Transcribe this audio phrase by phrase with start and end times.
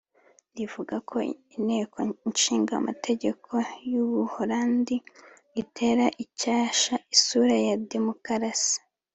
[0.57, 1.15] rivuga ko
[1.57, 1.97] Inteko
[2.31, 3.51] Ishinga Amategeko
[3.89, 4.95] y’u Buholandi
[5.61, 8.77] itera icyasha isura ya demokarasi